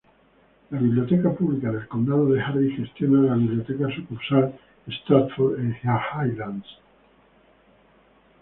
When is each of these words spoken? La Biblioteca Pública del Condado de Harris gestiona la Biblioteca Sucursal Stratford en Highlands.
La 0.71 0.79
Biblioteca 0.79 1.29
Pública 1.31 1.71
del 1.71 1.87
Condado 1.87 2.25
de 2.25 2.41
Harris 2.41 2.75
gestiona 2.75 3.21
la 3.21 3.35
Biblioteca 3.35 3.85
Sucursal 3.93 4.51
Stratford 4.87 5.59
en 5.59 5.77
Highlands. 5.83 6.65